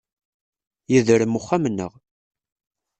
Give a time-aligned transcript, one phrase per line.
[0.91, 1.91] Yedrem uxxam-nneɣ.